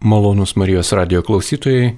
[0.00, 1.96] Malonus Marijos radio klausytojai,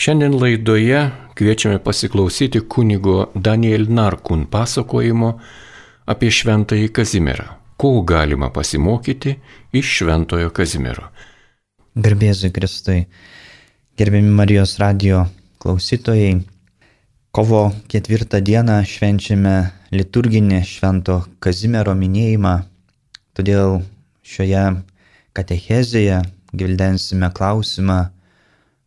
[0.00, 1.00] šiandien laidoje
[1.36, 5.34] kviečiame pasiklausyti kunigo Daniel Narkun pasakojimo
[6.08, 7.44] apie Šventąjį Kazimierą.
[7.76, 9.34] Ko galima pasimokyti
[9.76, 11.10] iš Šventojo Kazimiero?
[12.00, 13.04] Garbėzui Kristui,
[14.00, 15.26] gerbiami Marijos radio
[15.60, 16.32] klausytojai,
[17.30, 19.54] kovo ketvirtą dieną švenčiame
[19.92, 22.56] liturginį Švento Kazimiero minėjimą,
[23.36, 23.82] todėl
[24.24, 24.64] šioje
[25.36, 27.98] katechezėje gvildensime klausimą,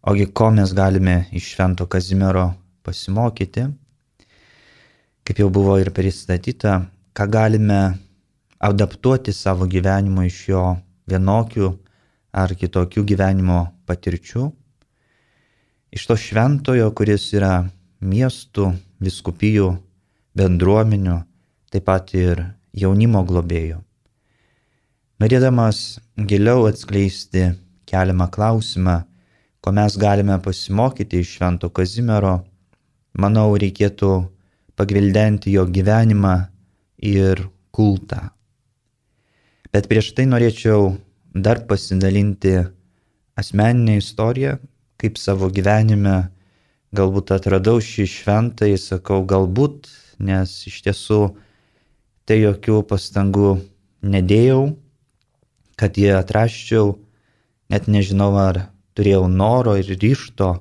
[0.01, 2.51] ogi ko mes galime iš Švento Kazimiero
[2.83, 3.67] pasimokyti,
[5.23, 6.79] kaip jau buvo ir pristatyta,
[7.13, 7.81] ką galime
[8.59, 10.63] adaptuoti savo gyvenimo iš jo
[11.09, 11.69] vienokių
[12.31, 14.47] ar kitokių gyvenimo patirčių,
[15.91, 17.67] iš to šventojo, kuris yra
[18.01, 18.71] miestų,
[19.03, 19.69] viskupijų,
[20.37, 21.21] bendruomenių,
[21.71, 23.81] taip pat ir jaunimo globėjų.
[25.21, 27.51] Norėdamas giliau atskleisti
[27.85, 28.95] keliamą klausimą,
[29.61, 32.39] ko mes galime pasimokyti iš Švento Kazimiero,
[33.13, 34.09] manau, reikėtų
[34.73, 36.33] pagvildenti jo gyvenimą
[37.05, 38.31] ir kultą.
[39.69, 40.95] Bet prieš tai norėčiau
[41.37, 42.57] dar pasidalinti
[43.37, 44.57] asmeninę istoriją,
[44.97, 46.31] kaip savo gyvenime
[46.97, 49.85] galbūt atradau šį šventąjį, sakau galbūt,
[50.17, 51.23] nes iš tiesų
[52.25, 53.59] tai jokių pastangų
[54.01, 54.71] nedėjau,
[55.81, 56.93] kad jį atraščiau,
[57.73, 60.53] net nežinau ar turėjau noro ir ryšto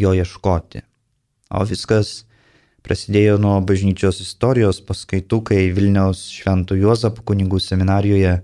[0.00, 0.80] jo ieškoti.
[1.52, 2.24] O viskas
[2.86, 8.36] prasidėjo nuo bažnyčios istorijos paskaitų, kai Vilniaus Šventų Juozapų kunigų seminarijoje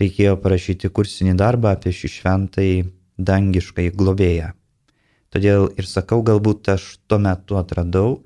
[0.00, 2.78] reikėjo parašyti kursinį darbą apie šį šventąjį
[3.18, 4.52] dangiškai globėją.
[5.34, 8.22] Todėl ir sakau, galbūt aš tuo metu atradau,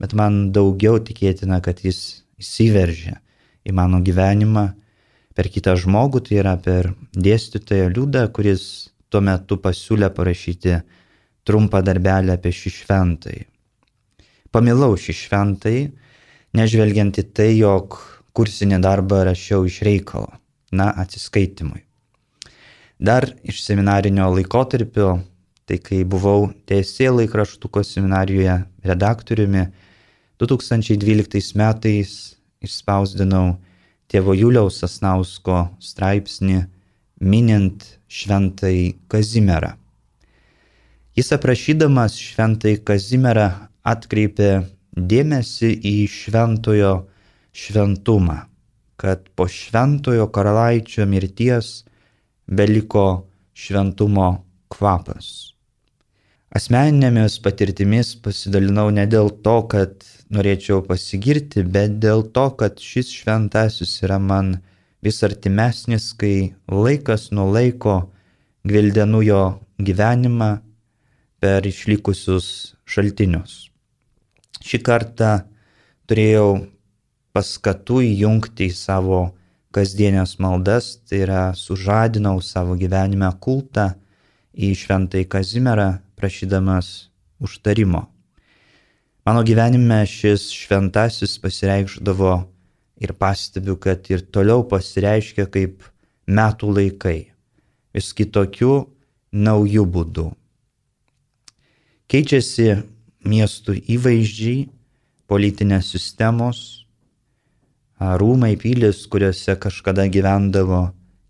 [0.00, 3.16] bet man daugiau tikėtina, kad jis įsiveržė
[3.64, 4.70] į mano gyvenimą
[5.34, 8.64] per kitą žmogų, tai yra per dėstytoją Liudą, kuris
[9.10, 10.80] tuo metu pasiūlė parašyti
[11.46, 13.44] trumpą darbelį apie šį šventąjį.
[14.50, 15.84] Pamilau šį šventąjį,
[16.58, 17.98] nežvelgiant į tai, jog
[18.34, 20.30] kursinį darbą rašiau iš reikalo,
[20.74, 21.84] na, atsiskaitimui.
[23.00, 25.20] Dar iš seminarinio laikotarpio,
[25.64, 29.68] tai kai buvau TSC laikraštuko seminarijoje redaktoriumi,
[30.40, 32.12] 2012 metais
[32.64, 33.54] išspausdinau
[34.10, 36.64] tėvo Juliaus Asnausko straipsnį
[37.22, 39.76] minint šventai Kazimierą.
[41.14, 43.48] Jis aprašydamas šventai Kazimierą
[43.86, 44.50] atkreipė
[44.96, 46.94] dėmesį į šventojo
[47.54, 48.38] šventumą,
[49.00, 51.84] kad po šventojo karalaičio mirties
[52.50, 53.06] beliko
[53.54, 54.30] šventumo
[54.72, 55.54] kvapas.
[56.50, 63.96] Asmeninėmis patirtimis pasidalinau ne dėl to, kad norėčiau pasigirti, bet dėl to, kad šis šventasis
[64.04, 64.58] yra man
[65.02, 67.96] vis artimesnis, kai laikas nuo laiko
[68.66, 69.42] gvildenu jo
[69.80, 70.50] gyvenimą
[71.40, 73.70] per išlikusius šaltinius.
[74.60, 75.32] Šį kartą
[76.10, 76.66] turėjau
[77.32, 79.20] paskatų įjungti į savo
[79.74, 83.92] kasdienės maldas, tai yra sužadinau savo gyvenime kultą
[84.52, 88.08] į šventai Kazimierą, prašydamas užtarimo.
[89.20, 92.38] Mano gyvenime šis šventasis pasireikždavo
[93.04, 95.84] ir pastebiu, kad ir toliau pasireiškia kaip
[96.24, 97.18] metų laikai,
[97.92, 98.78] vis kitokių
[99.36, 100.26] naujų būdų.
[102.08, 102.80] Keičiasi
[103.28, 104.70] miestų įvaizdžiai,
[105.28, 106.64] politinės sistemos,
[108.00, 110.86] rūmai pilis, kuriuose kažkada gyvendavo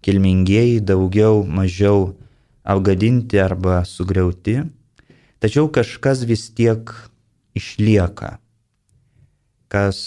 [0.07, 2.12] kilmingieji, daugiau, mažiau
[2.62, 4.61] apgadinti arba sugriauti,
[5.43, 6.95] tačiau kažkas vis tiek
[7.56, 8.38] išlieka,
[9.71, 10.00] kas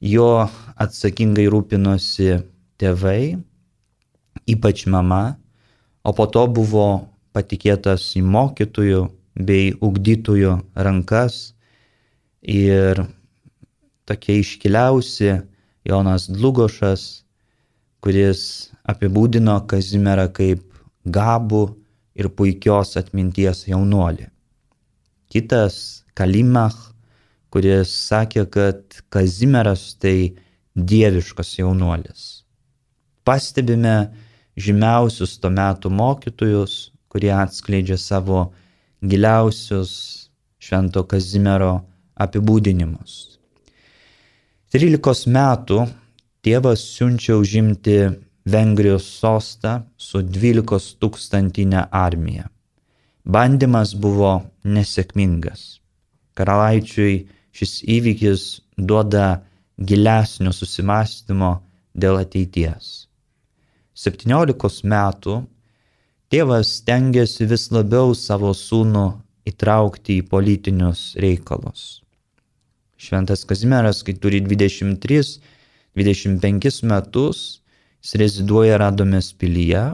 [0.00, 2.38] jo atsakingai rūpinosi
[2.78, 3.38] tėvai,
[4.48, 5.38] ypač mama,
[6.02, 6.88] o po to buvo
[7.36, 9.04] patikėtas į mokytojų
[9.38, 11.52] bei ugdytojų rankas
[12.42, 13.04] ir
[14.08, 15.36] tokie iškiliausi
[15.88, 17.24] Jonas Dlugošas,
[18.02, 20.64] kuris apibūdino Kazimierą kaip
[21.04, 21.62] gabų
[22.18, 24.28] ir puikios atminties jaunuolį.
[25.28, 26.78] Kitas Kalimach,
[27.54, 30.34] kuris sakė, kad Kazimieras tai
[30.74, 32.24] dieviškas jaunuolis.
[33.24, 34.10] Pastebime
[34.58, 38.48] žymiausius to metų mokytojus, kurie atskleidžia savo
[39.02, 39.92] giliausius
[40.58, 41.72] Švento Kazimiero
[42.18, 43.38] apibūdinimus.
[44.74, 45.84] 13 metų
[46.44, 47.98] tėvas siunčia užimti
[48.48, 52.48] Vengrijos sostą su 12 tūkstantinė armija.
[53.28, 55.78] Bandymas buvo nesėkmingas.
[56.38, 57.14] Karalaičiui
[57.58, 58.46] šis įvykis
[58.78, 59.42] duoda
[59.78, 61.52] gilesnio susimastymo
[61.98, 63.08] dėl ateities.
[63.98, 65.40] 17 metų
[66.30, 69.06] tėvas stengiasi vis labiau savo sūnų
[69.50, 71.98] įtraukti į politinius reikalus.
[72.98, 77.62] Šventas Kazimieras, kai turi 23-25 metus,
[78.02, 79.84] jis reziduoja Radomės pilyje.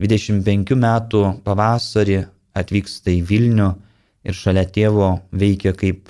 [0.00, 2.18] 25 metų pavasarį
[2.56, 3.68] atvyksta į Vilnių
[4.24, 6.08] ir šalia tėvo veikia kaip,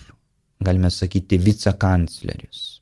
[0.61, 2.81] galime sakyti, vicekancleris.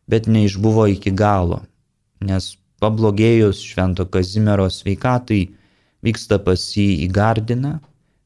[0.09, 1.61] bet neišbuvo iki galo,
[2.23, 5.53] nes pablogėjus Švento Kazimiero sveikatai
[6.07, 7.77] vyksta pas jį į Gardiną.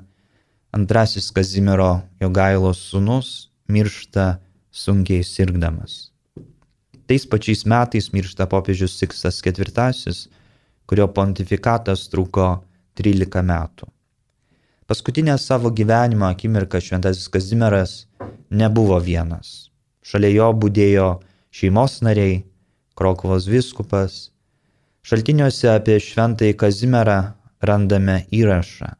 [0.73, 4.39] antrasis Kazimiero Jogailos sūnus miršta
[4.73, 6.11] sunkiai sirgdamas.
[7.05, 9.69] Tais pačiais metais miršta popiežius Siksas IV,
[10.87, 12.63] kurio pontifikatas truko
[12.97, 13.85] 13 metų.
[14.87, 18.07] Paskutinę savo gyvenimo akimirką šventasis Kazimieras
[18.49, 19.69] nebuvo vienas.
[20.03, 21.21] Šalia jo būdėjo
[21.53, 22.43] šeimos nariai,
[22.93, 24.29] Krokovos viskupas.
[25.03, 27.17] Šaltiniuose apie šventąjį Kazimierą
[27.65, 28.91] randame įrašą.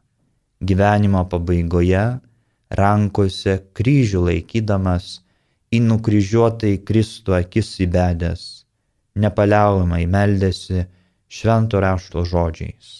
[0.64, 2.02] Gyvenimo pabaigoje
[2.74, 5.20] rankose kryžių laikydamas
[5.74, 8.42] į nukryžiuotai Kristų akis įbedęs,
[9.14, 10.84] nepaliaujamai meldėsi
[11.30, 12.90] švento rašto žodžiais.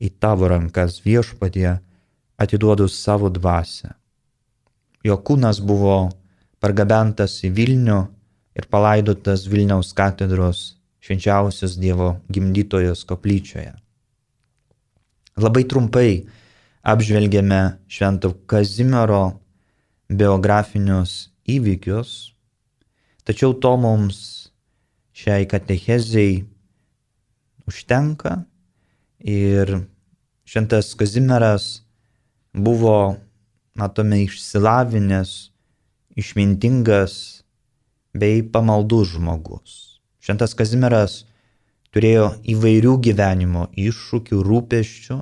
[0.00, 1.76] Į tavo rankas viešpatie
[2.40, 3.92] atiduodu savo dvasę.
[5.04, 6.08] Jo kūnas buvo
[6.60, 8.00] pargabentas į Vilnių
[8.56, 13.74] ir palaidotas Vilniaus katedros švenčiausios Dievo gimdytojos koplyčioje.
[15.36, 16.24] Labai trumpai
[16.86, 19.36] apžvelgėme Švento Kazimiero
[20.08, 22.32] biografinius įvykius,
[23.26, 24.18] tačiau to mums
[25.16, 26.46] šiai katechezijai
[27.68, 28.38] užtenka
[29.20, 29.82] ir
[30.48, 31.82] šventas Kazimieras
[32.56, 33.18] buvo,
[33.76, 35.50] matome, išsilavinęs,
[36.16, 37.35] išmintingas
[38.16, 40.00] bei pamaldus žmogus.
[40.24, 41.24] Šventas Kazimieras
[41.94, 45.18] turėjo įvairių gyvenimo iššūkių, rūpeščių,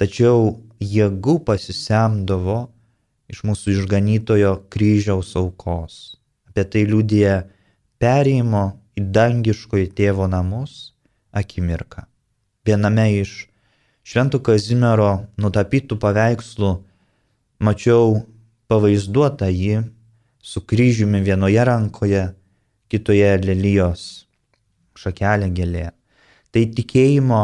[0.00, 2.58] tačiau jėgų pasisemdavo
[3.32, 6.18] iš mūsų išganytojo kryžiaus aukos.
[6.50, 7.36] Apie tai liūdė
[8.02, 8.64] perėjimo
[8.98, 10.92] į dangiškojo tėvo namus
[11.32, 12.04] akimirką.
[12.66, 13.46] Viename iš
[14.02, 16.72] Švento Kazimiero nutapytų paveikslų
[17.62, 18.24] mačiau
[18.66, 19.84] pavaizduotą jį
[20.42, 22.22] su kryžiumi vienoje rankoje,
[22.90, 24.26] kitoje lelijos
[24.98, 25.88] šakelė gėlė.
[26.52, 27.42] Tai tikėjimo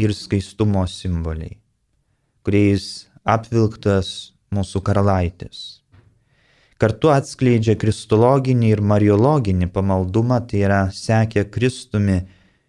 [0.00, 1.58] ir skaistumo simboliai,
[2.42, 5.60] kuriais apvilktas mūsų karalaitis.
[6.78, 12.20] Kartu atskleidžia kristologinį ir mariologinį pamaldumą, tai yra sekė Kristumi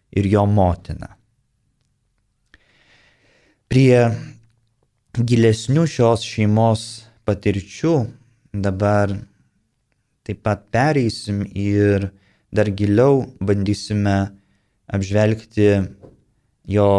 [0.09, 1.11] ir jo motina.
[3.69, 4.09] Prie
[5.13, 6.85] gilesnių šios šeimos
[7.29, 7.93] patirčių
[8.65, 9.13] dabar
[10.29, 12.11] taip pat pereisim ir
[12.53, 14.29] dar giliau bandysime
[14.85, 15.69] apžvelgti
[16.69, 16.89] jo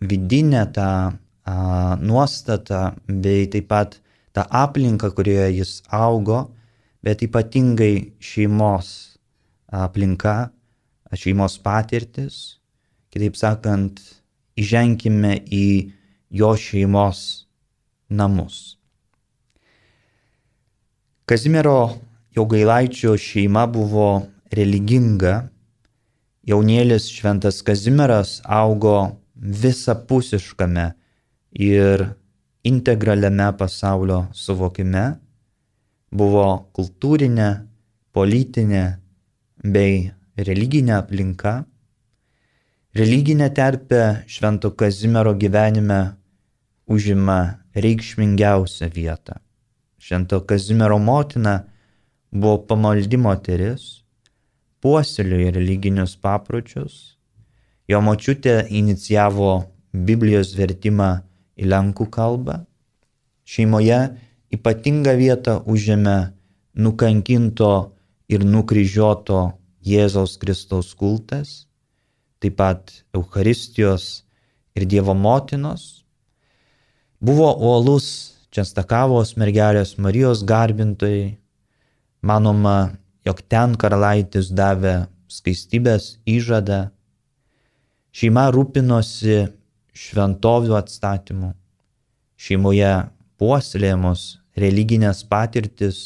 [0.00, 1.54] vidinę tą a,
[1.96, 3.96] nuostatą bei taip pat
[4.36, 6.50] tą aplinką, kurioje jis augo,
[7.00, 9.16] bet ypatingai šeimos
[9.72, 10.50] aplinka,
[11.16, 12.58] šeimos patirtis,
[13.08, 13.96] kitaip sakant,
[14.60, 15.68] įženkime į
[16.36, 17.22] jo šeimos
[18.12, 18.76] namus.
[21.26, 21.96] Kazimiero
[22.36, 24.08] Jogailaičio šeima buvo
[24.52, 25.46] religinga,
[26.44, 28.96] jaunėlis šventas Kazimieras augo
[29.34, 30.90] visapusiškame
[31.66, 32.02] ir
[32.68, 35.06] integraliame pasaulio suvokime,
[36.12, 37.48] buvo kultūrinė,
[38.12, 38.84] politinė
[39.64, 41.54] bei religinė aplinka.
[42.96, 46.02] Religinė terpė Švento Kazimiero gyvenime
[46.86, 47.38] užima
[47.76, 49.40] reikšmingiausią vietą.
[50.00, 51.56] Švento Kazimiero motina
[52.32, 54.02] buvo pamaldi moteris,
[54.82, 57.16] puoselėjo religinius papročius,
[57.88, 61.10] jo močiutė inicijavo Biblijos vertimą
[61.56, 62.60] į lenkų kalbą,
[63.48, 64.00] šeimoje
[64.54, 66.18] ypatingą vietą užėmė
[66.76, 67.72] nukankinto
[68.28, 69.40] ir nukryžiuoto
[69.86, 71.66] Jėzaus Kristaus kultas,
[72.42, 74.26] taip pat Eucharistijos
[74.76, 76.04] ir Dievo motinos.
[77.22, 78.08] Buvo uolus
[78.52, 81.36] Čestakavos mergelės Marijos garbintojai.
[82.26, 86.88] Manoma, jog ten karalaitis davė skaistybės įžadą.
[88.16, 89.44] Šeima rūpinosi
[89.94, 91.52] šventovių atstatymu.
[92.34, 92.92] Šeimoje
[93.38, 94.26] puoselėjamos
[94.58, 96.02] religinės patirtis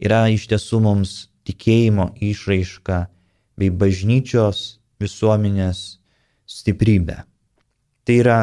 [0.00, 1.14] yra iš tiesų mums
[1.48, 3.04] tikėjimo išraiška
[3.58, 5.98] bei bažnyčios visuomenės
[6.48, 7.22] stiprybę.
[8.04, 8.38] Tai yra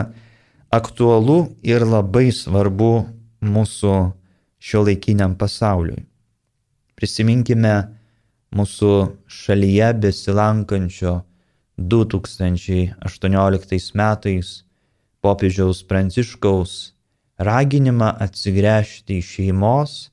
[0.69, 2.91] aktualu ir labai svarbu
[3.41, 3.95] mūsų
[4.61, 6.03] šio laikiniam pasauliui.
[6.95, 7.75] Prisiminkime
[8.55, 8.91] mūsų
[9.27, 11.13] šalyje besilankančio
[11.77, 14.63] 2018 metais
[15.25, 16.95] popiežiaus Pranciškaus
[17.37, 20.11] raginimą atsigręžti į šeimos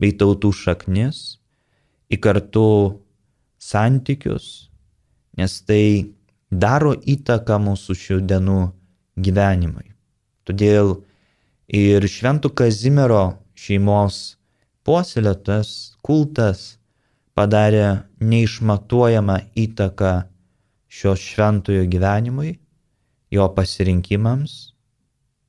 [0.00, 1.38] bei tautų šaknis,
[2.08, 2.66] į kartu
[3.60, 4.70] santykius,
[5.38, 6.14] nes tai
[6.50, 8.60] daro įtaką mūsų šių dienų
[9.20, 9.92] gyvenimui.
[10.48, 10.96] Todėl
[11.68, 14.38] ir Šventų Kazimiero šeimos
[14.86, 16.76] puoselėtas kultas
[17.38, 20.12] padarė neišmatuojamą įtaką
[20.92, 22.58] šio šventojo gyvenimui,
[23.32, 24.74] jo pasirinkimams,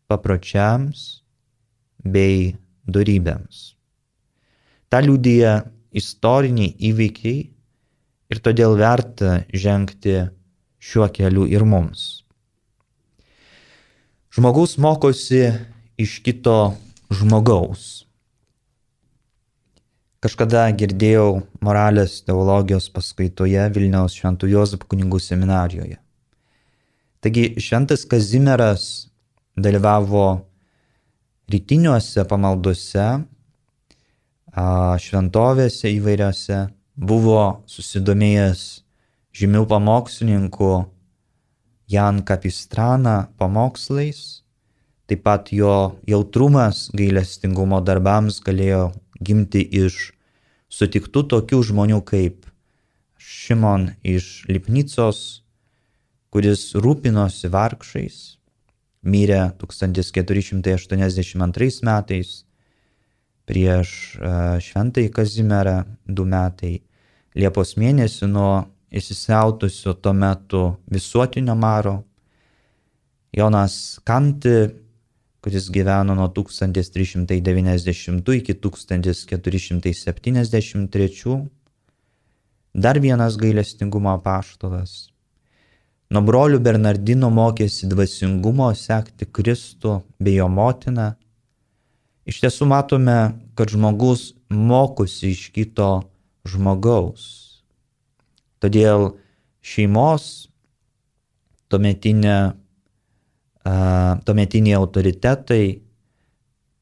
[0.08, 1.24] papročiams
[2.04, 2.54] bei
[2.88, 3.74] darybėms.
[4.88, 5.58] Ta liūdija
[5.94, 7.40] istoriniai įvykiai
[8.34, 10.20] ir todėl verta žengti
[10.84, 12.24] šiuo keliu ir mums.
[14.34, 15.44] Žmogus mokosi
[16.02, 16.74] iš kito
[17.14, 18.03] žmogaus.
[20.24, 25.98] Kažkada girdėjau moralės teologijos paskaitoje Vilniaus Šventų Jozapų kunigų seminarijoje.
[27.20, 28.86] Taigi Šventas Kazimieras
[29.60, 30.46] dalyvavo
[31.52, 33.10] rytiniuose pamalduose,
[35.04, 36.62] šventovėse įvairiose
[36.96, 38.66] buvo susidomėjęs
[39.36, 40.74] žymių pamokslininkų
[41.92, 44.46] Jan Kapistrana pamokslais,
[45.04, 48.94] taip pat jo jautrumas gailestingumo darbams galėjo
[49.26, 50.12] gimti iš
[50.74, 52.38] sutiktų tokių žmonių kaip
[53.24, 55.44] Šimon iš Lipnicos,
[56.34, 58.38] kuris rūpinosi vargšais,
[59.04, 62.46] mirė 1482 metais,
[63.48, 63.90] prieš
[64.68, 65.78] šventąjį Kazimierą
[66.08, 66.76] du metai.
[67.36, 72.04] Liepos mėnesį nuo įsisiautusio tuo metu visuotinio maro.
[73.34, 74.70] Jonas Kanti,
[75.44, 81.48] kuris gyveno nuo 1390 iki 1473,
[82.74, 85.14] dar vienas gailestingumo paštalas.
[86.14, 91.16] Nuo brolių Bernardino mokėsi dvasingumo sekti Kristų bei jo motiną.
[92.30, 96.04] Iš tiesų matome, kad žmogus mokosi iš kito
[96.48, 97.24] žmogaus.
[98.64, 99.20] Todėl
[99.60, 100.48] šeimos
[101.68, 102.63] tuometinė,
[103.64, 105.66] tuometiniai autoritetai,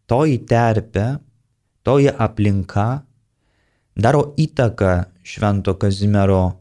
[0.10, 1.06] toji terpė,
[1.86, 3.04] toji aplinka
[3.96, 6.58] daro įtaką Švento Kazimiero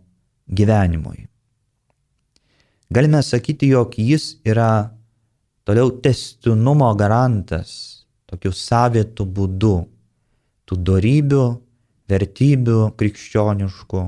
[0.51, 1.27] gyvenimui.
[2.91, 4.91] Galime sakyti, jog jis yra
[5.65, 9.77] toliau testinumo garantas, tokiu savitų būdu,
[10.67, 11.45] tų darybių,
[12.11, 14.03] vertybių krikščioniškų,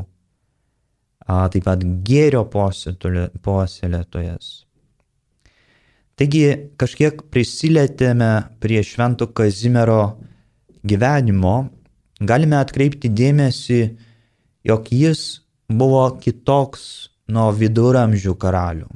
[1.55, 4.51] taip pat gėrio puoselėtojas.
[6.21, 10.19] Taigi kažkiek prisilietėme prie Švento Kazimiero
[10.85, 11.71] gyvenimo,
[12.21, 13.81] galime atkreipti dėmesį,
[14.69, 15.23] jog jis
[15.73, 16.85] buvo kitoks
[17.33, 18.91] nuo viduramžių karalių,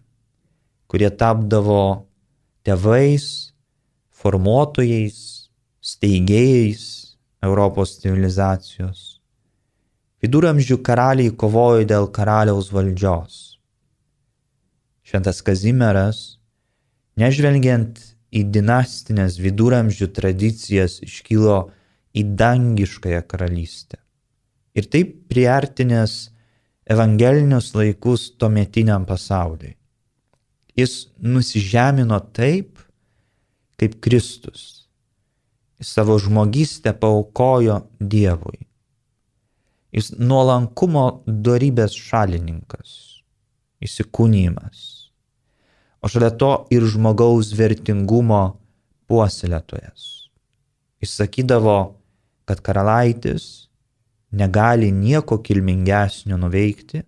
[0.90, 2.06] kurie tapdavo
[2.66, 3.26] tėvais,
[4.12, 5.18] formuotojais,
[5.80, 6.86] steigėjais
[7.46, 9.16] Europos civilizacijos.
[10.24, 13.58] Viduramžių karaliai kovojo dėl karaliaus valdžios.
[15.06, 16.35] Šventas Kazimieras,
[17.20, 18.00] nežvelgiant
[18.36, 21.58] į dinastinės viduramžių tradicijas, iškilo
[22.16, 24.00] į dangiškąją karalystę.
[24.76, 26.16] Ir taip priartinęs
[26.86, 29.74] evangelinius laikus tuometiniam pasauliui.
[30.76, 32.76] Jis nusižemino taip,
[33.80, 34.88] kaip Kristus.
[35.80, 38.66] Jis savo žmogystę paukojo Dievui.
[39.96, 42.92] Jis nuolankumo darybės šalininkas,
[43.80, 44.95] įsikūnymas.
[46.02, 48.44] O šalia to ir žmogaus vertingumo
[49.08, 50.30] puoselėtojas.
[51.02, 51.78] Jis sakydavo,
[52.46, 53.68] kad karalaitis
[54.30, 57.02] negali nieko kilmingesnio nuveikti,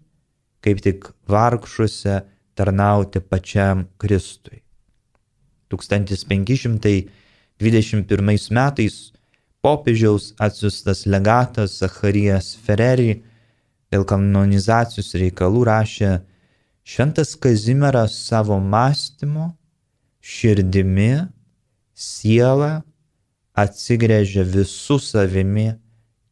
[0.65, 2.21] kaip tik vargšuose
[2.59, 4.63] tarnauti pačiam Kristui.
[5.71, 9.13] 1521 metais
[9.63, 13.23] popiežiaus atsiustas legatas Zacharijas Ferreri
[13.93, 16.21] dėl kanonizacijos reikalų rašė,
[16.89, 19.51] Šventas Kazimieras savo mąstymu,
[20.25, 21.27] širdimi,
[21.93, 22.71] siela
[23.53, 25.67] atsigrėžė visų savimi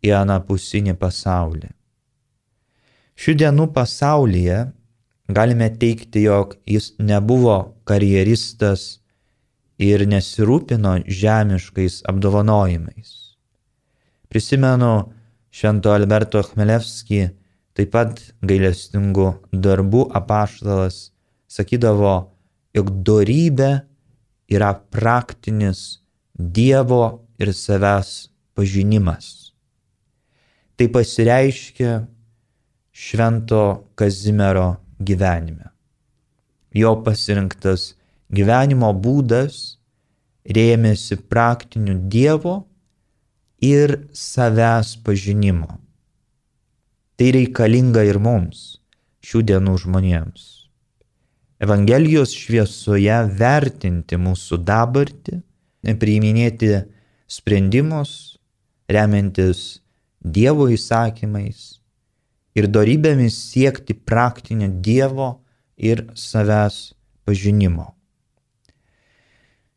[0.01, 1.69] į anapusinį pasaulį.
[3.21, 4.59] Šių dienų pasaulyje
[5.29, 9.03] galime teikti, jog jis nebuvo karjeristas
[9.77, 13.13] ir nesirūpino žemiškais apdovanojimais.
[14.33, 14.95] Prisimenu
[15.53, 17.27] Švento Alberto Khmelevskį,
[17.77, 21.11] taip pat gailestingų darbų apaštalas,
[21.49, 22.33] sakydavo,
[22.77, 23.71] jog dorybė
[24.53, 26.03] yra praktinis
[26.37, 29.55] Dievo ir savęs pažinimas.
[30.77, 31.95] Tai pasireiškia
[32.93, 33.63] Švento
[33.97, 35.71] Kazimiero gyvenime.
[36.77, 37.95] Jo pasirinktas
[38.29, 39.79] gyvenimo būdas
[40.45, 42.59] rėmėsi praktiniu Dievo
[43.65, 45.86] ir savęs pažinimo.
[47.17, 48.77] Tai reikalinga ir mums,
[49.25, 50.45] šių dienų žmonėms.
[51.65, 55.39] Evangelijos šviesoje vertinti mūsų dabartį,
[55.97, 56.83] priiminėti
[57.27, 58.37] sprendimus,
[58.93, 59.81] remiantis
[60.21, 61.79] Dievo įsakymais
[62.59, 65.29] ir darybėmis siekti praktinio Dievo
[65.79, 67.95] ir savęs pažinimo.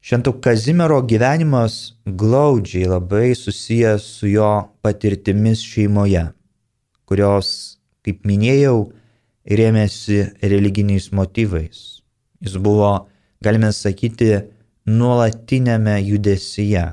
[0.01, 6.23] Švento Kazimiero gyvenimas glaudžiai labai susijęs su jo patirtimis šeimoje,
[7.09, 7.49] kurios,
[8.05, 8.91] kaip minėjau,
[9.49, 12.03] rėmėsi religiniais motyvais.
[12.39, 13.09] Jis buvo,
[13.43, 14.35] galime sakyti,
[14.85, 16.91] nuolatinėme judesyje.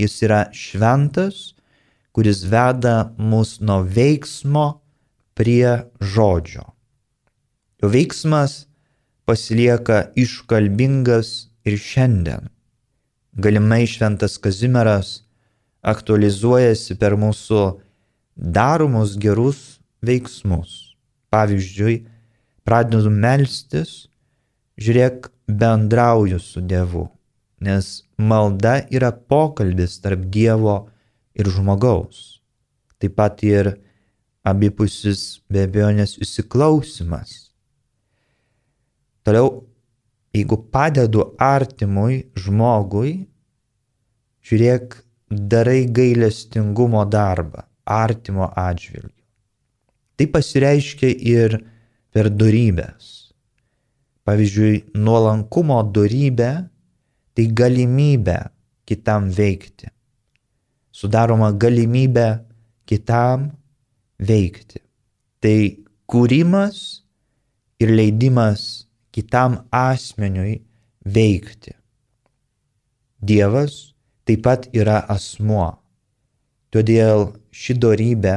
[0.00, 1.52] Jis yra šventas
[2.12, 4.66] kuris veda mus nuo veiksmo
[5.34, 6.64] prie žodžio.
[7.80, 8.66] Jo veiksmas
[9.24, 11.30] pasilieka iškalbingas
[11.64, 12.50] ir šiandien.
[13.32, 15.22] Galimai šventas Kazimieras
[15.82, 17.62] aktualizuojasi per mūsų
[18.42, 20.96] daromus gerus veiksmus.
[21.30, 22.02] Pavyzdžiui,
[22.66, 24.08] pradedu melstis,
[24.82, 27.06] žiūrėk, bendrauju su Dievu,
[27.62, 30.90] nes malda yra pokalbis tarp Dievo
[31.38, 32.42] ir žmogaus.
[32.98, 33.72] Taip pat ir
[34.44, 37.54] abipusis be abejonės įsiklausimas.
[39.22, 39.62] Toliau,
[40.34, 43.20] jeigu padedu artimui žmogui,
[44.42, 44.98] žiūrėk,
[45.30, 49.22] darai gailestingumo darbą artimo atžvilgiu.
[50.16, 51.58] Tai pasireiškia ir
[52.12, 53.32] per darybės.
[54.22, 56.52] Pavyzdžiui, nuolankumo darybė
[57.34, 58.38] tai galimybė
[58.86, 59.90] kitam veikti.
[60.92, 62.28] Sudaroma galimybė
[62.86, 63.48] kitam
[64.22, 64.82] veikti.
[65.42, 65.56] Tai
[66.06, 67.02] kūrimas
[67.82, 70.60] ir leidimas kitam asmeniui
[71.02, 71.74] veikti.
[73.22, 73.94] Dievas
[74.26, 75.72] taip pat yra asmuo.
[76.72, 78.36] Todėl ši dorybė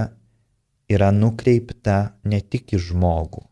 [0.92, 1.98] yra nukreipta
[2.28, 3.44] ne tik į žmogų.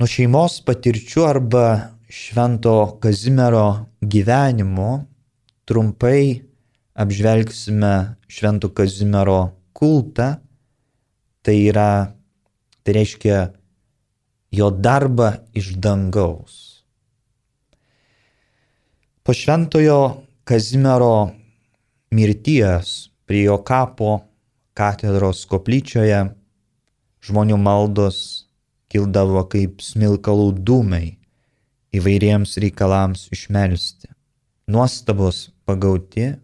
[0.00, 1.64] Nuo šeimos patirčių arba
[2.10, 5.04] Švento Kazimiero gyvenimo
[5.68, 6.40] trumpai
[6.98, 7.92] apžvelgsime
[8.26, 10.40] Švento Kazimiero kultą.
[11.40, 12.12] Tai yra,
[12.84, 13.38] tai reiškia
[14.52, 16.56] jo darbą iš dangaus.
[19.22, 20.00] Po Šventojo
[20.44, 21.30] Kazimiero
[22.10, 24.26] mirties prie jo kapo
[24.74, 26.34] katedros koplyčioje
[27.22, 28.50] žmonių maldos
[28.90, 31.14] kildavo kaip smilkalų dūmai
[31.94, 34.10] įvairiems reikalams išmelsti.
[34.66, 36.42] Nuostabos pagauti,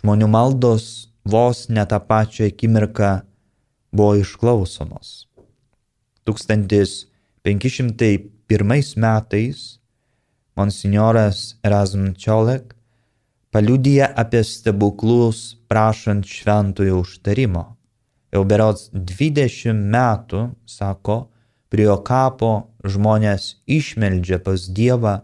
[0.00, 3.20] žmonių maldos vos ne tą pačią akimirką
[3.92, 5.28] buvo išklausomos.
[6.24, 9.84] 1501 metais
[10.56, 12.72] monsinjoras Erasm Čiolek
[13.52, 17.64] paliudyja apie stebuklus prašant šventojo užtarimo.
[18.34, 21.30] Jau berots 20 metų, sako,
[21.70, 22.50] prie jo kapo
[22.82, 25.20] žmonės išmeldžia pas Dievą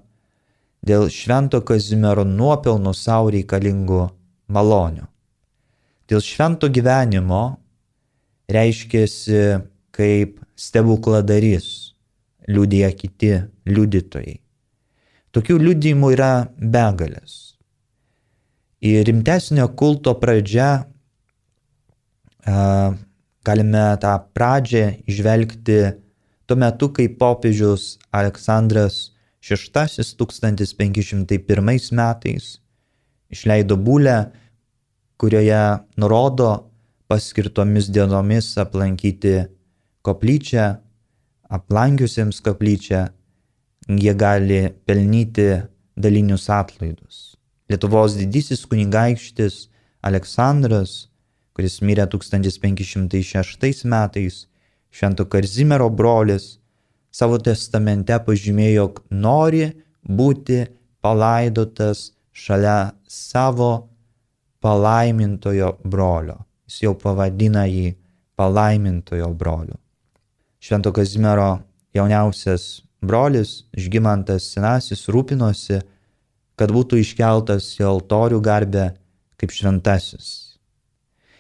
[0.86, 4.02] dėl švento Kazimiero nuopelnų savo reikalingų
[4.54, 5.06] malonių.
[6.06, 7.42] Dėl švento gyvenimo
[8.54, 9.42] reiškėsi
[9.96, 11.96] kaip stebukladarys,
[12.46, 13.32] liūdėjo kiti
[13.66, 14.38] liudytojai.
[15.34, 17.55] Tokių liudijimų yra begalės.
[18.86, 20.86] Ir rimtesnio kulto pradžia,
[23.46, 25.78] galime tą pradžią išvelgti
[26.46, 29.10] tuo metu, kai popiežius Aleksandras
[29.42, 32.46] VI 1501 metais
[33.30, 34.16] išleido būlę,
[35.18, 35.62] kurioje
[35.98, 36.50] nurodo
[37.10, 39.36] paskirtomis dienomis aplankyti
[40.06, 40.66] koplyčią,
[41.56, 43.06] aplankiusiems koplyčią
[43.88, 45.48] jie gali pelnyti
[45.96, 47.25] dalinius atlaidus.
[47.70, 49.66] Lietuvos didysis kunigaikštis
[50.06, 51.08] Aleksandras,
[51.56, 54.44] kuris mirė 1506 metais,
[54.96, 56.56] Švento Karzimiero brolis,
[57.12, 59.66] savo testamente pažymėjo, jog nori
[60.06, 60.62] būti
[61.04, 63.88] palaidotas šalia savo
[64.60, 66.38] palaimintojo brolio.
[66.66, 67.94] Jis jau pavadina jį
[68.36, 69.76] palaimintojo broliu.
[70.60, 71.60] Švento Kazimiero
[71.94, 75.80] jauniausias brolis Žgimantas Senasis rūpinosi,
[76.56, 78.90] kad būtų iškeltas į altorių garbę
[79.40, 80.58] kaip šventasis.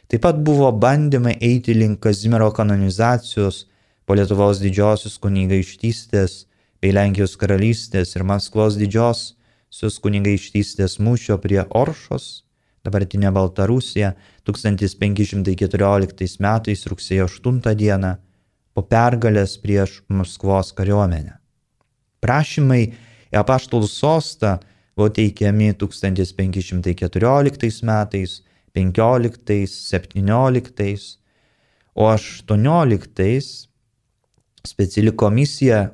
[0.06, 3.64] Taip pat buvo bandymai eiti link Kazimiero kanonizacijos
[4.06, 6.44] po Lietuvos didžiosios kunigaištystės
[6.78, 12.44] bei Lenkijos karalystės ir Maskvos didžiosios kunigaištystės mūšio prie Oršos,
[12.86, 14.12] dabartinė Baltarusija,
[14.46, 18.14] 1514 metais rugsėjo 8 dieną
[18.76, 21.34] po pergalės prieš Maskvos kariuomenę.
[22.22, 22.82] Prašymai
[23.32, 24.58] į apaštalų sostą
[24.96, 31.18] buvo teikiami 1514 metais, 15, 17,
[31.94, 33.68] o 18
[34.66, 35.90] speciali komisija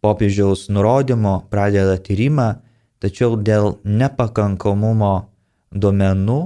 [0.00, 2.54] popiežiaus nurodymo pradeda tyrimą,
[3.02, 5.14] tačiau dėl nepakankamumo
[5.72, 6.40] duomenų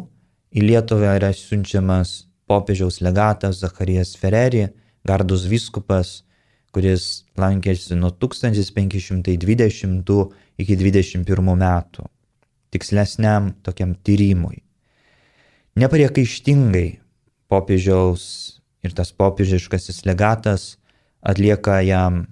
[0.56, 4.68] į Lietuvą yra siunčiamas popiežiaus legatas Zacharijas Ferreri,
[5.06, 6.22] gardus viskupas
[6.76, 10.10] kuris lankėsi nuo 1520
[10.60, 12.04] iki 21 metų,
[12.68, 14.60] tikslesniam tokiam tyrimui.
[15.80, 17.00] Nepriekaištingai
[17.48, 18.24] popiežiaus
[18.84, 20.76] ir tas popiežiškasis legatas
[21.24, 22.26] atlieka jam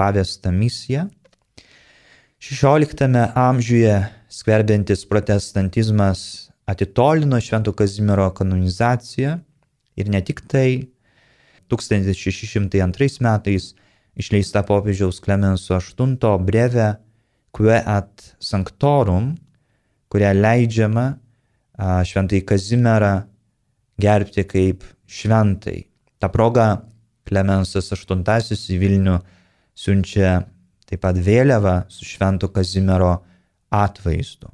[0.00, 1.10] pavestą misiją.
[2.40, 9.36] XVI amžiuje skverbiantis protestantizmas atitolino Švento Kazimiero kanonizaciją
[10.00, 10.88] ir ne tik tai
[11.68, 13.74] 1602 metais
[14.18, 16.88] išleista popiežiaus Klemenso VIII breve
[17.52, 19.34] Quo at Sanctorum,
[20.08, 21.06] kuria leidžiama
[22.06, 23.12] šventai Kazimierą
[24.00, 25.84] gerbti kaip šventai.
[26.20, 26.82] Ta proga
[27.28, 29.18] Klemensas VIII į Vilnių
[29.74, 30.40] siunčia
[30.88, 33.14] taip pat vėliavą su švento Kazimiero
[33.72, 34.50] atvaizdu.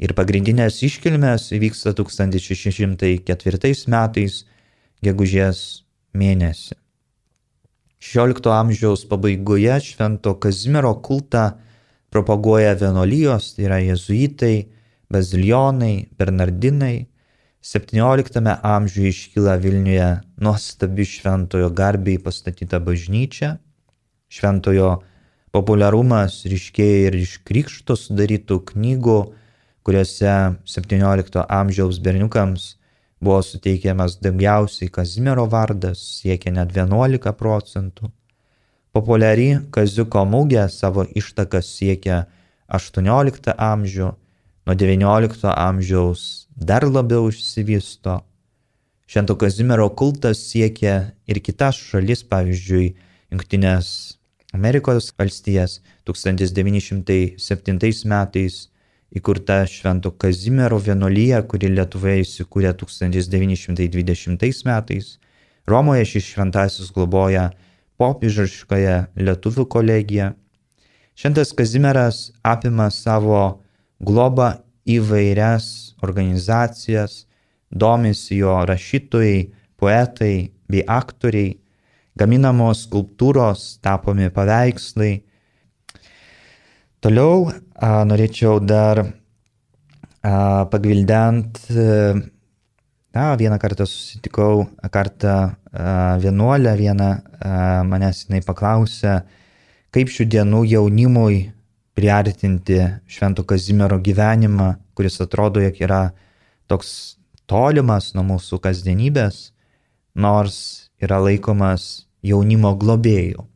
[0.00, 4.44] Ir pagrindinės iškilmės įvyksta 1604 metais,
[5.04, 5.84] gegužės
[6.16, 6.79] mėnesį.
[8.00, 11.50] XVI amžiaus pabaigoje Švento Kazimiero kultą
[12.10, 14.70] propaguoja vienolyjos, tai yra jezuitai,
[15.12, 17.10] bazilionai, bernardinai,
[17.60, 20.08] XVII amžiuje iškyla Vilniuje
[20.40, 23.58] nuostabi šventojo garbiai pastatyta bažnyčia.
[24.32, 25.02] Šventojo
[25.52, 29.20] populiarumas ryškėja ir iš krikšto sudarytų knygų,
[29.84, 30.34] kuriuose
[30.64, 32.79] XVII amžiaus berniukams
[33.20, 38.10] buvo suteikiamas daugiausiai Kazimiero vardas, siekia net 11 procentų.
[38.96, 42.24] Populiari Kaziuko mūgė savo ištakas siekia
[42.68, 44.08] 18 amžių,
[44.66, 48.20] nuo 19 amžiaus dar labiau išsivysto.
[49.10, 52.94] Švento Kazimiero kultas siekia ir kitas šalis, pavyzdžiui,
[53.30, 54.16] Junktinės
[54.54, 58.69] Amerikos valstijas 1907 metais
[59.16, 65.18] įkurta Švento Kazimiero vienuolyje, kuri Lietuvoje įsikūrė 1920 metais.
[65.66, 67.50] Romoje šis šventasis globoja
[68.00, 70.32] popiežiškąją lietuvių kolegiją.
[71.18, 73.60] Šventas Kazimieras apima savo
[74.00, 74.54] globą
[74.88, 77.26] įvairias organizacijas,
[77.70, 81.58] domisi jo rašytojai, poetai bei aktoriai,
[82.16, 85.20] gaminamos skulptūros, tapomi paveikslai,
[87.00, 90.32] Toliau a, norėčiau dar a,
[90.68, 91.62] pagvildent,
[93.16, 97.22] na, vieną kartą susitikau, kartą a, vienuolę, vieną a,
[97.88, 99.22] manęs jinai paklausė,
[99.96, 101.40] kaip šių dienų jaunimui
[101.96, 106.04] priartinti Švento Kazimiero gyvenimą, kuris atrodo, jog yra
[106.68, 107.16] toks
[107.48, 109.54] tolimas nuo mūsų kasdienybės,
[110.12, 113.48] nors yra laikomas jaunimo globėjų.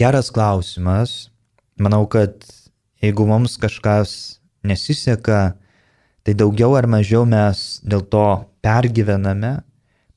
[0.00, 1.26] Geras klausimas,
[1.78, 2.42] Manau, kad
[2.98, 5.54] jeigu mums kažkas nesiseka,
[6.26, 8.24] tai daugiau ar mažiau mes dėl to
[8.66, 9.60] pergyvename,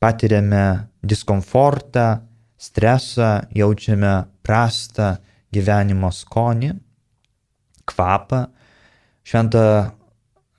[0.01, 2.23] patiriame diskomfortą,
[2.57, 5.15] stresą, jaučiame prastą
[5.53, 6.73] gyvenimo skonį,
[7.85, 8.41] kvapą.
[9.21, 9.63] Šventa,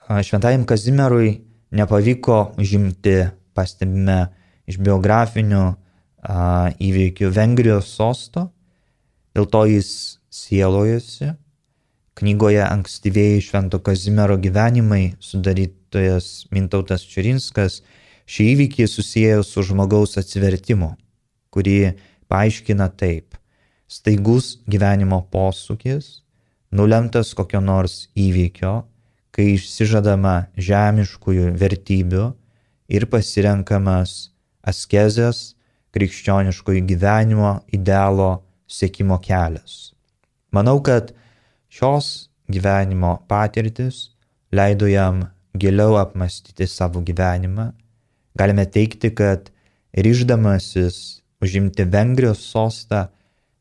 [0.07, 1.35] šventajam Kazimierui
[1.75, 3.19] nepavyko užimti,
[3.59, 4.31] pastebime,
[4.71, 8.53] iš biografinių a, įvykių Vengrijos sosto,
[9.35, 11.35] dėl to jis sielojasi.
[12.16, 17.81] Knygoje ankstyvėjai Švento Kazimiero gyvenimai sudarytojas Mintautas Čirinskas
[18.29, 20.92] šį įvykį susijęjo su žmogaus atsivertimu,
[21.53, 21.95] kurį
[22.33, 23.37] paaiškina taip.
[23.88, 26.23] Staigus gyvenimo posūkis,
[26.73, 28.75] nulemtas kokio nors įvykio,
[29.33, 32.29] kai išsižadama žemiškųjų vertybių
[32.92, 34.33] ir pasirenkamas
[34.68, 35.53] askezės
[35.92, 38.31] krikščioniškųjų gyvenimo idealo
[38.68, 39.91] sėkimo kelias.
[40.53, 41.15] Manau, kad
[41.73, 44.11] šios gyvenimo patirtis
[44.53, 45.23] leido jam
[45.57, 47.73] giliau apmastyti savo gyvenimą.
[48.37, 49.51] Galime teikti, kad
[49.97, 53.07] ryždamasis užimti Vengrijos sostą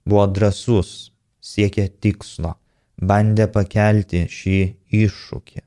[0.08, 2.56] buvo drasus, siekė tikslo,
[3.00, 4.60] bandė pakelti šį
[5.02, 5.64] iššūkį.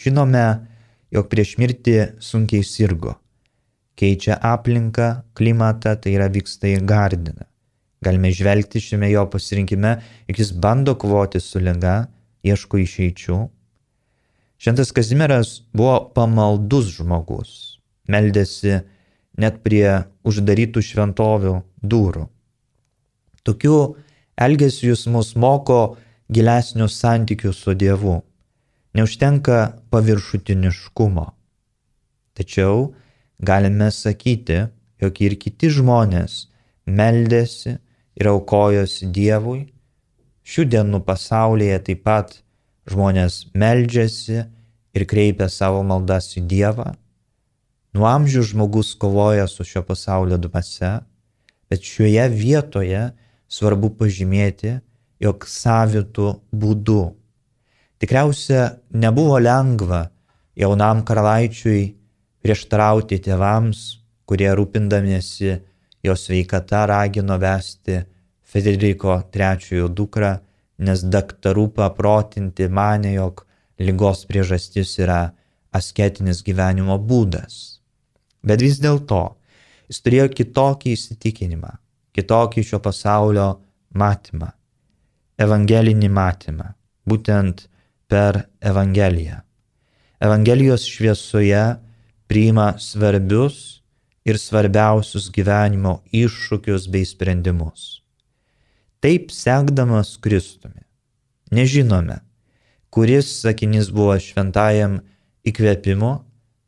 [0.00, 0.44] Žinome,
[1.12, 3.18] jog prieš mirtį sunkiai sirgo.
[4.00, 7.49] Keičia aplinką, klimatą, tai yra vyksta į gardiną.
[8.00, 9.96] Galime žvelgti šiame jo pasirinkime,
[10.28, 12.06] jog jis bando kovoti su lyga,
[12.42, 13.40] ieško išeičių.
[14.60, 17.50] Šventas Kazimieras buvo pamaldus žmogus,
[18.08, 18.80] meldėsi
[19.40, 22.26] net prie uždarytų šventovių durų.
[23.44, 23.76] Tokiu
[24.36, 25.96] elgesiu jis mus moko
[26.32, 28.20] gilesnių santykių su Dievu.
[28.96, 29.58] Neužtenka
[29.92, 31.26] paviršutiniškumo.
[32.36, 32.90] Tačiau
[33.38, 34.64] galime sakyti,
[35.00, 36.46] jog ir kiti žmonės
[36.88, 37.76] meldėsi,
[38.20, 39.64] ir aukojosi Dievui.
[40.44, 42.34] Šių dienų pasaulyje taip pat
[42.90, 44.42] žmonės meldžiasi
[44.96, 46.92] ir kreipia savo maldas į Dievą.
[47.96, 51.00] Nuo amžių žmogus kovoja su šio pasaulio dvasia,
[51.70, 53.08] bet šioje vietoje
[53.50, 54.76] svarbu pažymėti,
[55.20, 57.02] jog savitų būdų.
[58.00, 60.06] Tikriausia nebuvo lengva
[60.56, 61.82] jaunam karalaičiui
[62.40, 63.82] prieštarauti tėvams,
[64.24, 65.58] kurie rūpindamiesi
[66.02, 68.00] jo sveikata ragino vesti
[68.50, 70.32] Federiko III dukrą,
[70.80, 73.44] nes daktarų paprotinti mane, jog
[73.78, 75.20] lygos priežastis yra
[75.76, 77.80] asketinis gyvenimo būdas.
[78.42, 79.20] Bet vis dėlto
[79.90, 81.74] jis turėjo kitokį įsitikinimą,
[82.16, 83.48] kitokį šio pasaulio
[83.94, 84.50] matymą,
[85.38, 86.72] evangelinį matymą,
[87.06, 87.66] būtent
[88.10, 89.40] per Evangeliją.
[90.20, 91.62] Evangelijos šviesoje
[92.28, 93.79] priima svarbius
[94.28, 98.00] ir svarbiausius gyvenimo iššūkius bei sprendimus
[99.00, 100.84] taip sekdamas Kristumi.
[101.50, 102.20] Nežinome,
[102.92, 105.00] kuris sakinys buvo šventajam
[105.48, 106.12] įkvėpimo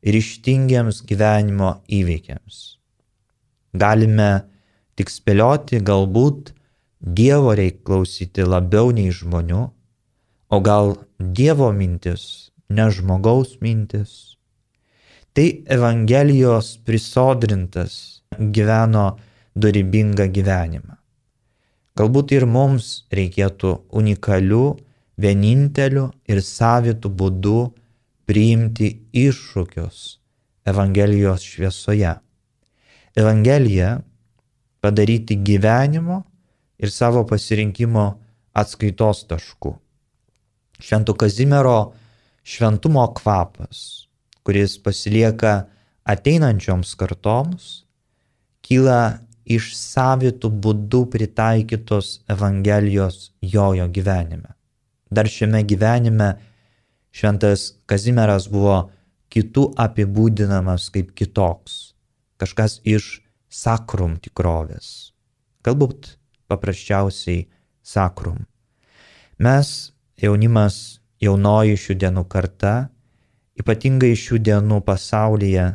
[0.02, 2.62] ir ištingiams gyvenimo įveikiams.
[3.76, 4.32] Galime
[4.96, 6.56] tik spėlioti, galbūt
[7.02, 9.62] Dievo reikia klausyti labiau nei žmonių,
[10.54, 14.38] o gal Dievo mintis ne žmogaus mintis.
[15.32, 19.04] Tai Evangelijos prisodrintas gyveno
[19.56, 20.98] dorybingą gyvenimą.
[21.96, 24.64] Galbūt ir mums reikėtų unikalių,
[25.20, 27.60] vienintelių ir savitų būdų
[28.28, 30.02] priimti iššūkius
[30.68, 32.12] Evangelijos šviesoje.
[33.16, 34.02] Evangelija
[34.84, 36.22] padaryti gyvenimo
[36.76, 38.06] ir savo pasirinkimo
[38.52, 39.74] atskaitos tašku.
[40.80, 41.92] Švento Kazimiero
[42.44, 44.01] šventumo kvapas,
[44.46, 45.66] kuris pasilieka
[46.08, 47.84] ateinančioms kartoms,
[48.62, 54.54] kyla iš savitų būdų pritaikytos Evangelijos jojo gyvenime.
[55.10, 56.34] Dar šiame gyvenime
[57.12, 58.90] šventas Kazimieras buvo
[59.32, 61.94] kitų apibūdinamas kaip kitoks,
[62.40, 63.20] kažkas iš
[63.52, 65.12] sakrum tikrovės.
[65.64, 66.16] Galbūt
[66.50, 67.46] paprasčiausiai
[67.82, 68.46] sakrum.
[69.42, 72.91] Mes, jaunimas, jaunoji šių dienų karta,
[73.60, 75.66] ypatingai šių dienų pasaulyje,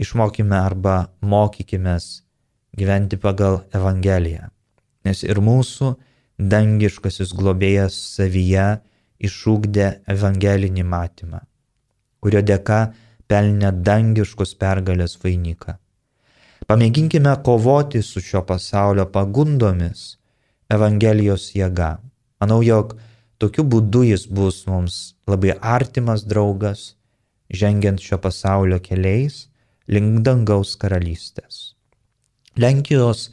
[0.00, 2.22] išmokime arba mokykimės
[2.76, 4.48] gyventi pagal Evangeliją.
[5.04, 5.94] Nes ir mūsų
[6.40, 8.80] dangiškasis globėjas savyje
[9.20, 11.40] išūkdė evangelinį matymą,
[12.20, 12.80] kurio dėka
[13.28, 15.76] pelnė dangiškus pergalės vainiką.
[16.70, 20.16] Pamėginkime kovoti su šio pasaulio pagundomis
[20.70, 21.96] Evangelijos jėga.
[22.38, 22.92] Manau, jog
[23.42, 24.98] tokiu būdu jis bus mums
[25.30, 26.94] labai artimas draugas,
[27.50, 29.46] žengiant šio pasaulio keliais
[29.90, 31.74] link dangaus karalystės.
[32.58, 33.30] Lenkijos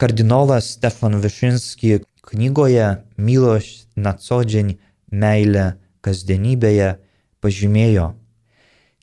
[0.00, 2.88] kardinolas Stefan Višinski knygoje
[3.18, 4.76] Miloš Nacodzień
[5.12, 5.66] meilė
[6.02, 6.94] kasdienybėje
[7.42, 8.08] pažymėjo,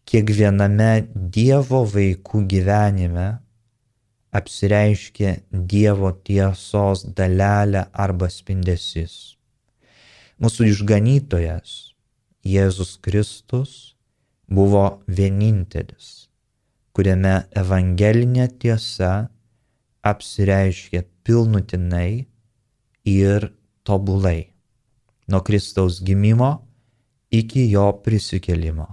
[0.09, 3.27] kiekviename Dievo vaikų gyvenime
[4.35, 9.35] apsireiškia Dievo tiesos dalelė arba spindesis.
[10.39, 11.88] Mūsų išganytojas
[12.45, 13.95] Jėzus Kristus
[14.47, 16.29] buvo vienintelis
[16.99, 19.29] kuriame evangelinė tiesa
[20.09, 22.25] apsireiškia pilnutinai
[23.07, 23.45] ir
[23.87, 24.49] tobulai.
[25.31, 26.49] Nuo Kristaus gimimo
[27.31, 28.87] iki jo prisikelimo.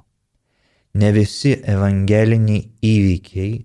[0.94, 3.56] Ne visi evangeliniai įvykiai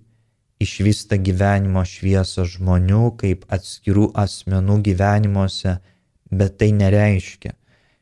[0.66, 5.76] išvysta gyvenimo šviesą žmonių kaip atskirų asmenų gyvenimuose,
[6.32, 7.54] bet tai nereiškia,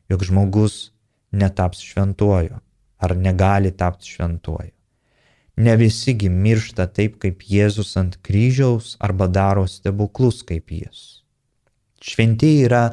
[0.09, 0.90] jog žmogus
[1.31, 2.59] netaps šventuoju
[3.01, 4.71] ar negali tapti šventuoju.
[5.55, 11.21] Ne visigi miršta taip kaip Jėzus ant kryžiaus arba daro stebuklus kaip jis.
[12.01, 12.83] Šventieji yra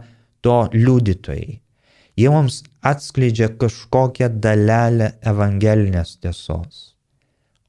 [0.44, 1.61] to liudytojai.
[2.18, 6.94] Jie mums atskleidžia kažkokią dalelę evangelinės tiesos.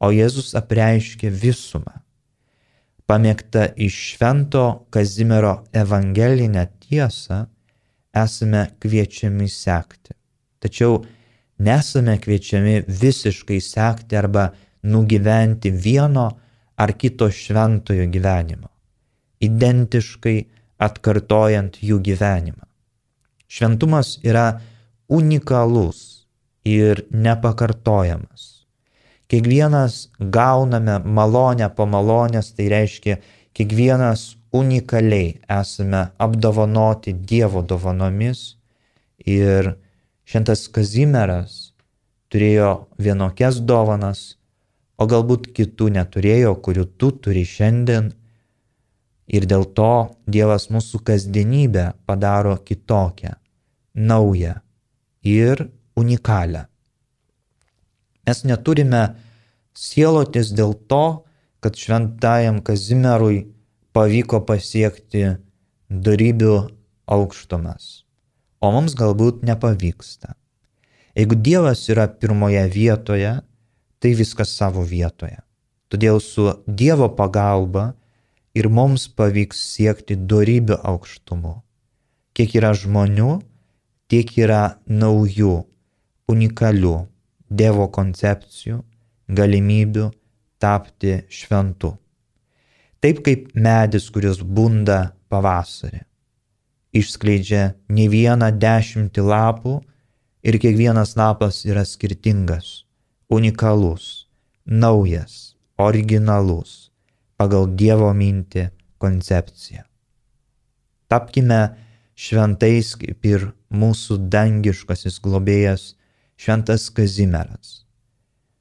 [0.01, 1.99] O Jėzus apreiškia visumą.
[3.09, 7.43] Pamėgta iš švento Kazimiero evangelinę tiesą
[8.13, 10.18] esame kviečiami sekti.
[10.59, 10.99] Tačiau
[11.59, 14.49] nesame kviečiami visiškai sekti arba
[14.83, 16.29] nugyventi vieno
[16.79, 18.69] ar kito šventojo gyvenimo,
[19.43, 20.37] identiškai
[20.79, 22.63] atkartojant jų gyvenimą.
[23.49, 24.61] Šventumas yra
[25.09, 26.27] unikalus
[26.63, 28.59] ir nepakartojamas.
[29.29, 33.19] Kiekvienas gauname malonę po malonės, tai reiškia,
[33.53, 38.55] kiekvienas unikaliai esame apdovanoti Dievo dovanomis
[39.25, 39.75] ir
[40.29, 41.73] šventas Kazimieras
[42.29, 44.37] turėjo vienokias dovanas,
[44.99, 48.11] o galbūt kitų neturėjo, kurių tu turi šiandien.
[49.29, 53.35] Ir dėl to Dievas mūsų kasdienybę padaro kitokią,
[53.93, 54.55] naują
[55.25, 56.65] ir unikalią.
[58.25, 59.03] Mes neturime
[59.73, 61.25] sielotis dėl to,
[61.61, 63.47] kad šventajam Kazimierui
[63.93, 65.25] pavyko pasiekti
[65.89, 66.55] darybių
[67.09, 68.05] aukštumas,
[68.59, 70.35] o mums galbūt nepavyksta.
[71.17, 73.31] Jeigu Dievas yra pirmoje vietoje,
[73.99, 75.39] tai viskas savo vietoje.
[75.89, 77.93] Todėl su Dievo pagalba
[78.55, 81.55] ir mums pavyks siekti darybių aukštumų.
[82.37, 83.39] Kiek yra žmonių,
[84.09, 85.55] tiek yra naujų,
[86.29, 86.95] unikalių
[87.49, 88.83] Dievo koncepcijų,
[89.33, 90.11] galimybių
[90.61, 91.95] tapti šventu.
[92.99, 96.03] Taip kaip medis, kuris bunda pavasarį.
[96.95, 99.79] Išskleidžia ne vieną dešimtį lapų
[100.41, 102.89] ir kiekvienas lapas yra skirtingas
[103.29, 104.27] unikalus,
[104.65, 106.89] naujas, originalus,
[107.37, 109.85] pagal Dievo mintį koncepciją.
[111.09, 111.61] Tapkime
[112.17, 115.93] šventais kaip ir mūsų dangiškasis globėjas
[116.41, 117.85] šventas Kazimieras,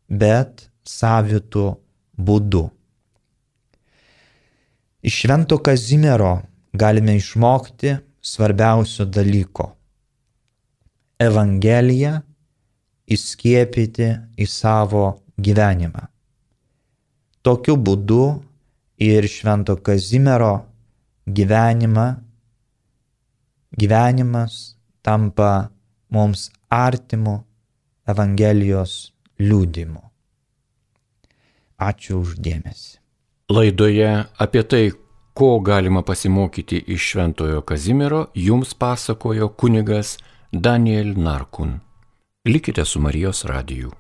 [0.09, 1.70] bet savitų
[2.20, 2.66] būdų.
[5.09, 6.43] Iš švento Kazimiero
[6.76, 9.72] galime išmokti svarbiausio dalyko.
[11.18, 12.20] Evangelija
[13.08, 14.08] įskiepyti
[14.38, 15.04] į savo
[15.40, 16.04] gyvenimą.
[17.42, 18.22] Tokiu būdu
[19.02, 20.66] ir Švento Kazimiero
[21.26, 22.08] gyvenimą,
[23.78, 25.70] gyvenimas tampa
[26.10, 27.38] mums artimu
[28.08, 30.02] Evangelijos liūdimu.
[31.78, 32.98] Ačiū uždėmesi.
[33.52, 34.08] Laidoje
[34.42, 34.88] apie tai,
[35.39, 40.18] ko galima pasimokyti iš Šventojo Kazimiero, jums pasakojo kunigas
[40.53, 41.78] Daniel Narkun.
[42.45, 43.91] Likite su Marijos radiju.